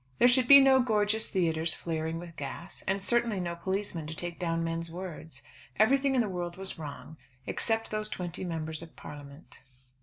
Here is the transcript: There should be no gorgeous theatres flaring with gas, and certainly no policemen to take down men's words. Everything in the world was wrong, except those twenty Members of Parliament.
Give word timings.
There 0.17 0.27
should 0.27 0.47
be 0.47 0.59
no 0.59 0.79
gorgeous 0.81 1.29
theatres 1.29 1.75
flaring 1.75 2.17
with 2.17 2.35
gas, 2.35 2.83
and 2.87 3.03
certainly 3.03 3.39
no 3.39 3.55
policemen 3.55 4.07
to 4.07 4.15
take 4.15 4.39
down 4.39 4.63
men's 4.63 4.89
words. 4.89 5.43
Everything 5.77 6.15
in 6.15 6.21
the 6.21 6.27
world 6.27 6.57
was 6.57 6.79
wrong, 6.79 7.17
except 7.45 7.91
those 7.91 8.09
twenty 8.09 8.43
Members 8.43 8.81
of 8.81 8.95
Parliament. 8.95 9.59